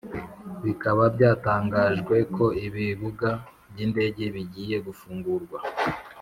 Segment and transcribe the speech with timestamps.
[0.65, 3.29] bikaba byatangajwe ko ibibuga
[3.71, 5.59] byindege bigiye gufungurwa